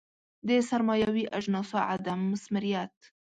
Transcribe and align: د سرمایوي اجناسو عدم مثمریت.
د 0.47 0.49
سرمایوي 0.69 1.25
اجناسو 1.37 1.77
عدم 1.91 2.19
مثمریت. 2.33 2.95